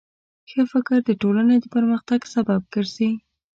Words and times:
ښه 0.49 0.63
فکر 0.71 0.97
د 1.07 1.11
ټولنې 1.21 1.55
د 1.59 1.65
پرمختګ 1.75 2.19
سبب 2.33 2.61
ګرځي. 2.73 3.11